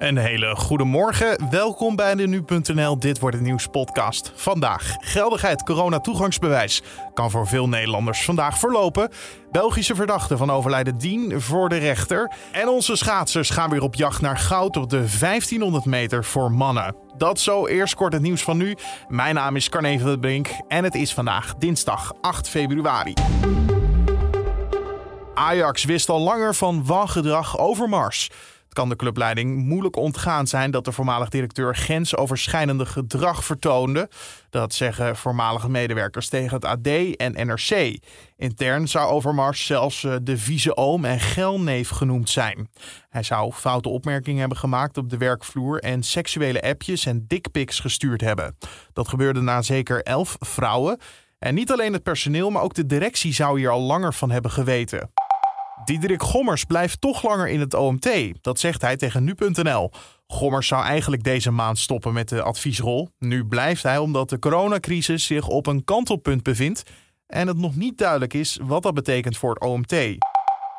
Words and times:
Een 0.00 0.16
hele 0.16 0.56
goede 0.56 0.84
morgen. 0.84 1.50
Welkom 1.50 1.96
bij 1.96 2.14
de 2.14 2.26
Nu.nl 2.26 2.98
Dit 2.98 3.18
wordt 3.18 3.36
het 3.36 3.44
nieuws 3.44 3.66
podcast. 3.66 4.32
Vandaag 4.34 4.96
geldigheid 5.00 5.62
corona 5.62 6.00
toegangsbewijs 6.00 6.82
kan 7.14 7.30
voor 7.30 7.46
veel 7.46 7.68
Nederlanders 7.68 8.24
vandaag 8.24 8.58
verlopen. 8.58 9.10
Belgische 9.50 9.94
verdachte 9.94 10.36
van 10.36 10.50
overlijden 10.50 10.98
Dien 10.98 11.40
voor 11.40 11.68
de 11.68 11.76
rechter. 11.76 12.32
En 12.52 12.68
onze 12.68 12.96
schaatsers 12.96 13.50
gaan 13.50 13.70
weer 13.70 13.82
op 13.82 13.94
jacht 13.94 14.20
naar 14.20 14.38
goud 14.38 14.76
op 14.76 14.90
de 14.90 15.04
1500 15.20 15.84
meter 15.84 16.24
voor 16.24 16.52
mannen. 16.52 16.96
Dat 17.16 17.40
zo 17.40 17.66
eerst 17.66 17.94
kort 17.94 18.12
het 18.12 18.22
nieuws 18.22 18.42
van 18.42 18.56
nu. 18.56 18.76
Mijn 19.08 19.34
naam 19.34 19.56
is 19.56 19.68
Carne 19.68 19.98
van 19.98 20.20
Brink 20.20 20.48
en 20.68 20.84
het 20.84 20.94
is 20.94 21.14
vandaag 21.14 21.54
dinsdag 21.54 22.12
8 22.20 22.48
februari. 22.48 23.14
Ajax 25.34 25.84
wist 25.84 26.08
al 26.08 26.20
langer 26.20 26.54
van 26.54 26.86
wangedrag 26.86 27.58
over 27.58 27.88
Mars. 27.88 28.30
Het 28.70 28.78
kan 28.78 28.88
de 28.88 28.96
clubleiding 28.96 29.56
moeilijk 29.56 29.96
ontgaan 29.96 30.46
zijn 30.46 30.70
dat 30.70 30.84
de 30.84 30.92
voormalig 30.92 31.28
directeur 31.28 31.76
grensoverschrijdende 31.76 32.86
gedrag 32.86 33.44
vertoonde. 33.44 34.08
Dat 34.50 34.74
zeggen 34.74 35.16
voormalige 35.16 35.70
medewerkers 35.70 36.28
tegen 36.28 36.54
het 36.54 36.64
AD 36.64 36.86
en 37.16 37.46
NRC. 37.46 37.98
Intern 38.36 38.88
zou 38.88 39.10
Overmars 39.10 39.66
zelfs 39.66 40.04
eh, 40.04 40.14
de 40.22 40.38
vieze 40.38 40.76
oom 40.76 41.04
en 41.04 41.20
gelneef 41.20 41.88
genoemd 41.88 42.30
zijn. 42.30 42.68
Hij 43.08 43.22
zou 43.22 43.52
foute 43.52 43.88
opmerkingen 43.88 44.40
hebben 44.40 44.58
gemaakt 44.58 44.98
op 44.98 45.10
de 45.10 45.16
werkvloer 45.16 45.78
en 45.78 46.02
seksuele 46.02 46.62
appjes 46.62 47.06
en 47.06 47.24
dickpics 47.26 47.80
gestuurd 47.80 48.20
hebben. 48.20 48.56
Dat 48.92 49.08
gebeurde 49.08 49.40
na 49.40 49.62
zeker 49.62 50.02
elf 50.02 50.36
vrouwen. 50.38 50.98
En 51.38 51.54
niet 51.54 51.72
alleen 51.72 51.92
het 51.92 52.02
personeel, 52.02 52.50
maar 52.50 52.62
ook 52.62 52.74
de 52.74 52.86
directie 52.86 53.32
zou 53.32 53.58
hier 53.58 53.70
al 53.70 53.80
langer 53.80 54.14
van 54.14 54.30
hebben 54.30 54.50
geweten. 54.50 55.10
Diederik 55.84 56.22
Gommers 56.22 56.64
blijft 56.64 57.00
toch 57.00 57.22
langer 57.22 57.48
in 57.48 57.60
het 57.60 57.74
OMT. 57.74 58.08
Dat 58.40 58.58
zegt 58.58 58.82
hij 58.82 58.96
tegen 58.96 59.24
nu.nl. 59.24 59.90
Gommers 60.26 60.66
zou 60.66 60.84
eigenlijk 60.84 61.22
deze 61.22 61.50
maand 61.50 61.78
stoppen 61.78 62.12
met 62.12 62.28
de 62.28 62.42
adviesrol. 62.42 63.08
Nu 63.18 63.44
blijft 63.44 63.82
hij 63.82 63.98
omdat 63.98 64.28
de 64.28 64.38
coronacrisis 64.38 65.24
zich 65.24 65.48
op 65.48 65.66
een 65.66 65.84
kantelpunt 65.84 66.42
bevindt 66.42 66.82
en 67.26 67.46
het 67.46 67.56
nog 67.56 67.76
niet 67.76 67.98
duidelijk 67.98 68.34
is 68.34 68.58
wat 68.62 68.82
dat 68.82 68.94
betekent 68.94 69.36
voor 69.36 69.54
het 69.54 69.62
OMT. 69.62 69.94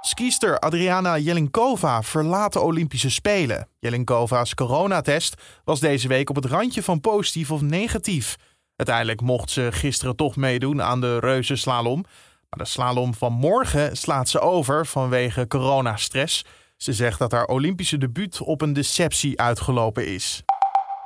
Skiester 0.00 0.58
Adriana 0.58 1.18
Jelinkova 1.18 2.02
verlaat 2.02 2.52
de 2.52 2.60
Olympische 2.60 3.10
Spelen. 3.10 3.68
Jelinkova's 3.78 4.54
coronatest 4.54 5.42
was 5.64 5.80
deze 5.80 6.08
week 6.08 6.30
op 6.30 6.36
het 6.36 6.44
randje 6.44 6.82
van 6.82 7.00
positief 7.00 7.50
of 7.50 7.60
negatief. 7.60 8.36
Uiteindelijk 8.76 9.20
mocht 9.20 9.50
ze 9.50 9.68
gisteren 9.70 10.16
toch 10.16 10.36
meedoen 10.36 10.82
aan 10.82 11.00
de 11.00 11.18
reuzenslalom. 11.18 12.04
Maar 12.50 12.64
de 12.64 12.70
slalom 12.70 13.14
van 13.14 13.32
morgen 13.32 13.96
slaat 13.96 14.28
ze 14.28 14.40
over 14.40 14.86
vanwege 14.86 15.46
coronastress. 15.46 16.44
Ze 16.76 16.92
zegt 16.92 17.18
dat 17.18 17.32
haar 17.32 17.46
Olympische 17.46 17.98
debuut 17.98 18.40
op 18.40 18.60
een 18.60 18.72
deceptie 18.72 19.40
uitgelopen 19.40 20.06
is. 20.06 20.42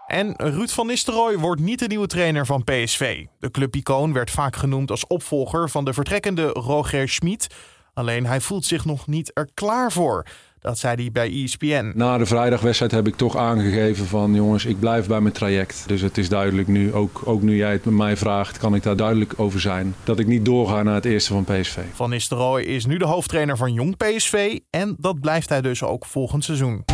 En 0.07 0.35
Ruud 0.37 0.71
van 0.71 0.87
Nistelrooy 0.87 1.39
wordt 1.39 1.61
niet 1.61 1.79
de 1.79 1.87
nieuwe 1.87 2.07
trainer 2.07 2.47
van 2.47 2.65
PSV. 2.65 3.27
De 3.39 3.51
clubicoon 3.51 4.13
werd 4.13 4.31
vaak 4.31 4.57
genoemd 4.57 4.91
als 4.91 5.07
opvolger 5.07 5.71
van 5.71 5.85
de 5.85 5.93
vertrekkende 5.93 6.47
Roger 6.47 7.09
Schmid. 7.09 7.47
Alleen 7.95 8.27
hij 8.27 8.41
voelt 8.41 8.65
zich 8.65 8.85
nog 8.85 9.07
niet 9.07 9.31
er 9.35 9.49
klaar 9.55 9.93
voor. 9.93 10.27
Dat 10.63 10.79
zei 10.79 10.95
hij 10.95 11.13
bij 11.13 11.43
ESPN. 11.43 11.93
Na 11.95 12.19
de 12.19 12.27
vrijdagwedstrijd 12.27 12.93
heb 12.93 13.07
ik 13.07 13.17
toch 13.17 13.37
aangegeven 13.37 14.07
van 14.07 14.35
jongens, 14.35 14.65
ik 14.65 14.81
blijf 14.81 15.07
bij 15.07 15.21
mijn 15.21 15.35
traject. 15.35 15.85
Dus 15.87 16.01
het 16.01 16.19
is 16.19 16.29
duidelijk 16.29 16.69
nu, 16.69 16.95
ook, 16.95 17.23
ook 17.25 17.43
nu 17.43 17.57
jij 17.57 17.73
het 17.73 17.85
met 17.85 17.95
mij 17.95 18.17
vraagt, 18.17 18.59
kan 18.59 18.75
ik 18.75 18.83
daar 18.83 18.97
duidelijk 18.97 19.35
over 19.37 19.61
zijn. 19.61 19.95
Dat 20.05 20.19
ik 20.19 20.27
niet 20.27 20.45
doorga 20.45 20.83
naar 20.83 20.95
het 20.95 21.05
eerste 21.05 21.33
van 21.33 21.45
PSV. 21.45 21.79
Van 21.93 22.11
Nistelrooy 22.11 22.63
is 22.63 22.87
nu 22.87 22.97
de 22.97 23.05
hoofdtrainer 23.05 23.57
van 23.57 23.73
Jong 23.73 23.97
PSV 23.97 24.59
en 24.71 24.97
dat 24.99 25.21
blijft 25.21 25.49
hij 25.49 25.61
dus 25.61 25.83
ook 25.83 26.07
volgend 26.07 26.45
seizoen. 26.45 26.85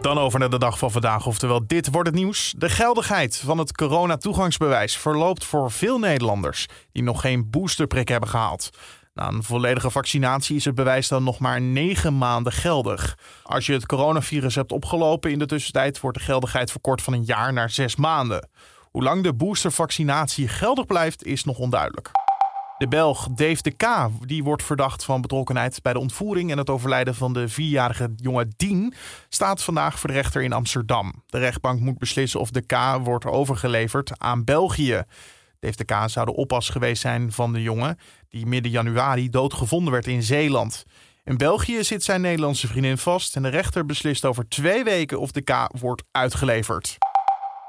Dan 0.00 0.18
over 0.18 0.38
naar 0.38 0.50
de 0.50 0.58
dag 0.58 0.78
van 0.78 0.90
vandaag, 0.90 1.26
oftewel 1.26 1.66
dit 1.66 1.90
wordt 1.90 2.08
het 2.08 2.16
nieuws. 2.18 2.54
De 2.58 2.68
geldigheid 2.68 3.36
van 3.36 3.58
het 3.58 3.72
corona-toegangsbewijs 3.72 4.96
verloopt 4.96 5.44
voor 5.44 5.70
veel 5.70 5.98
Nederlanders 5.98 6.66
die 6.92 7.02
nog 7.02 7.20
geen 7.20 7.50
boosterprik 7.50 8.08
hebben 8.08 8.28
gehaald. 8.28 8.70
Na 9.14 9.28
een 9.28 9.42
volledige 9.42 9.90
vaccinatie 9.90 10.56
is 10.56 10.64
het 10.64 10.74
bewijs 10.74 11.08
dan 11.08 11.24
nog 11.24 11.38
maar 11.38 11.60
9 11.60 12.18
maanden 12.18 12.52
geldig. 12.52 13.18
Als 13.42 13.66
je 13.66 13.72
het 13.72 13.86
coronavirus 13.86 14.54
hebt 14.54 14.72
opgelopen 14.72 15.30
in 15.30 15.38
de 15.38 15.46
tussentijd, 15.46 16.00
wordt 16.00 16.18
de 16.18 16.24
geldigheid 16.24 16.70
verkort 16.70 17.02
van 17.02 17.12
een 17.12 17.24
jaar 17.24 17.52
naar 17.52 17.70
6 17.70 17.96
maanden. 17.96 18.48
Hoe 18.90 19.02
lang 19.02 19.22
de 19.22 19.34
boostervaccinatie 19.34 20.48
geldig 20.48 20.86
blijft, 20.86 21.24
is 21.24 21.44
nog 21.44 21.58
onduidelijk. 21.58 22.10
De 22.78 22.88
Belg 22.88 23.28
Dave 23.34 23.62
de 23.62 23.70
K. 23.70 23.86
die 24.26 24.44
wordt 24.44 24.62
verdacht 24.62 25.04
van 25.04 25.20
betrokkenheid 25.20 25.82
bij 25.82 25.92
de 25.92 25.98
ontvoering 25.98 26.50
en 26.50 26.58
het 26.58 26.70
overlijden 26.70 27.14
van 27.14 27.32
de 27.32 27.48
vierjarige 27.48 28.12
jonge 28.16 28.48
Dien, 28.56 28.94
staat 29.28 29.62
vandaag 29.62 29.98
voor 29.98 30.08
de 30.08 30.14
rechter 30.14 30.42
in 30.42 30.52
Amsterdam. 30.52 31.22
De 31.26 31.38
rechtbank 31.38 31.80
moet 31.80 31.98
beslissen 31.98 32.40
of 32.40 32.50
de 32.50 32.60
K 32.60 32.74
wordt 33.02 33.24
overgeleverd 33.24 34.18
aan 34.18 34.44
België. 34.44 35.04
De 35.60 35.84
K. 35.84 35.94
zou 36.06 36.26
de 36.26 36.34
oppas 36.34 36.68
geweest 36.68 37.00
zijn 37.00 37.32
van 37.32 37.52
de 37.52 37.62
jongen 37.62 37.98
die 38.28 38.46
midden 38.46 38.72
januari 38.72 39.30
doodgevonden 39.30 39.92
werd 39.92 40.06
in 40.06 40.22
Zeeland. 40.22 40.84
In 41.24 41.36
België 41.36 41.84
zit 41.84 42.04
zijn 42.04 42.20
Nederlandse 42.20 42.66
vriendin 42.66 42.98
vast 42.98 43.36
en 43.36 43.42
de 43.42 43.48
rechter 43.48 43.86
beslist 43.86 44.24
over 44.24 44.48
twee 44.48 44.84
weken 44.84 45.20
of 45.20 45.30
de 45.30 45.42
K 45.42 45.68
wordt 45.78 46.02
uitgeleverd. 46.10 46.98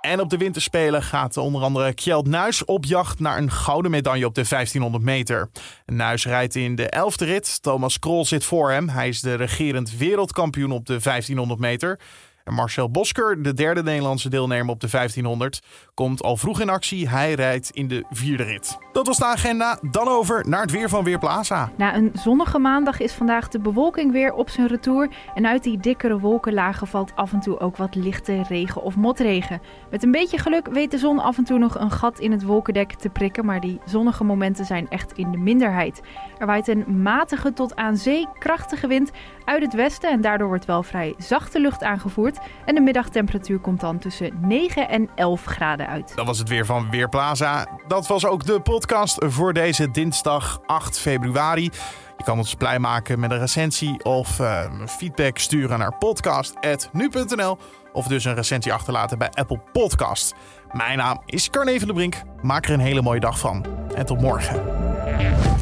En 0.02 0.19
op 0.19 0.29
de 0.29 0.38
winterspelen 0.38 1.03
gaat 1.03 1.38
onder 1.38 1.62
andere 1.62 1.94
Kjeld 1.94 2.28
Nuis 2.28 2.66
op 2.66 2.85
jacht 2.85 3.19
naar 3.19 3.38
een 3.38 3.52
gouden 3.52 3.91
medaille 3.91 4.25
op 4.25 4.35
de 4.35 4.46
1500 4.50 5.03
meter. 5.03 5.50
Nuis 5.85 6.25
rijdt 6.25 6.56
in 6.56 6.75
de 6.75 6.94
11e 6.96 7.25
rit. 7.25 7.62
Thomas 7.62 8.00
Krol 8.00 8.25
zit 8.25 8.44
voor 8.44 8.72
hem. 8.72 8.90
Hij 8.90 9.08
is 9.08 9.22
de 9.22 9.34
regerend 9.34 9.97
wereldkampioen 9.97 10.72
op 10.72 10.85
de 10.85 11.00
1500 11.03 11.59
meter. 11.59 12.00
En 12.44 12.53
Marcel 12.53 12.91
Bosker, 12.91 13.44
de 13.44 13.53
derde 13.53 13.84
Nederlandse 13.84 14.29
deelnemer 14.29 14.74
op 14.74 14.79
de 14.79 14.90
1500, 14.91 15.62
komt 15.94 16.24
al 16.24 16.38
vroeg 16.38 16.59
in 16.59 16.69
actie. 16.69 17.09
Hij 17.09 17.34
rijdt 17.34 17.69
in 17.69 17.88
de 17.88 18.06
vierde 18.09 18.44
rit. 18.44 18.78
Dat 18.91 19.07
was 19.07 19.18
de 19.18 19.25
agenda. 19.25 19.79
Dan 19.91 20.07
over 20.07 20.47
naar 20.47 20.62
het 20.62 20.72
weer 20.72 20.90
van 20.90 21.03
Weerplaza. 21.03 21.72
Na 21.78 21.96
een 21.96 22.12
zonnige 22.13 22.59
maandag 22.59 23.00
is 23.00 23.13
vandaag 23.13 23.47
de 23.47 23.59
bewolking 23.59 24.12
weer 24.12 24.34
op 24.34 24.50
zijn 24.50 24.68
retour. 24.68 25.09
En 25.35 25.47
uit 25.47 25.63
die 25.63 25.78
dikkere 25.78 26.19
wolkenlagen 26.19 26.88
valt 26.88 27.16
af 27.16 27.34
en 27.34 27.40
toe 27.40 27.59
ook 27.59 27.78
wat 27.78 27.96
lichte 27.96 28.44
regen 28.47 28.81
of 28.81 28.96
motregen. 28.96 29.62
Met 29.90 30.03
een 30.03 30.12
beetje 30.12 30.38
geluk 30.38 30.68
weet 30.68 30.91
de 30.91 30.97
zon 30.97 31.19
af 31.19 31.38
en 31.38 31.44
toe 31.44 31.58
nog 31.58 31.79
een 31.79 31.91
gat 31.91 32.19
in 32.19 32.31
het 32.31 32.44
wolkendek 32.44 32.94
te 32.94 33.09
prikken. 33.09 33.46
Maar 33.46 33.59
die 33.59 33.79
zonnige 33.85 34.23
momenten 34.23 34.66
zijn 34.66 34.90
echt 34.90 35.12
in 35.12 35.31
de 35.31 35.38
minderheid. 35.38 36.02
Er 36.38 36.46
waait 36.46 36.68
een 36.68 37.02
matige 37.02 37.53
tot 37.53 37.75
aan 37.75 37.97
zee 37.97 38.28
krachtige 38.40 38.88
wind 38.88 39.12
uit 39.52 39.62
het 39.62 39.74
westen. 39.74 40.12
En 40.12 40.22
daardoor 40.22 40.48
wordt 40.48 40.66
wel 40.66 40.84
vrij 40.84 41.14
zachte 41.18 41.60
lucht 41.60 41.84
aangevoerd. 41.84 42.40
En 42.66 42.76
de 42.76 42.82
middagtemperatuur 42.82 43.60
komt 43.60 43.80
dan 43.80 44.00
tussen 44.00 44.40
9 44.42 44.90
en 44.90 45.10
11 45.16 45.46
graden 45.46 45.88
uit. 45.88 46.16
Dat 46.16 46.26
was 46.26 46.40
het 46.40 46.50
weer 46.50 46.66
van 46.66 46.90
Weerplaza. 46.90 47.66
Dat 47.88 48.08
was 48.08 48.26
ook 48.26 48.46
de 48.46 48.62
podcast 48.62 49.26
voor 49.28 49.54
deze 49.54 49.92
dinsdag 49.92 50.62
8 50.66 51.00
februari. 51.00 51.70
Je 52.18 52.24
kan 52.24 52.38
ons 52.38 52.56
blij 52.56 52.80
maken 52.80 53.20
met 53.20 53.32
een 53.32 53.40
recensie 53.40 54.04
of 54.04 54.40
uh, 54.40 54.64
feedback 54.86 55.38
sturen 55.38 55.80
naar 55.80 55.98
podcast.nu.nl 55.98 57.58
of 57.94 58.08
dus 58.08 58.26
een 58.26 58.36
recensie 58.36 58.74
achterlaten 58.74 59.18
bij 59.18 59.30
Apple 59.30 59.60
Podcast. 59.72 60.34
Mijn 60.72 60.98
naam 60.98 61.22
is 61.26 61.50
Carne 61.50 61.80
van 61.80 61.88
de 61.88 61.94
Brink. 61.94 62.22
Maak 62.42 62.66
er 62.66 62.74
een 62.74 62.80
hele 62.80 63.02
mooie 63.02 63.20
dag 63.20 63.40
van 63.40 63.66
en 63.96 64.06
tot 64.06 64.22
morgen. 64.22 65.61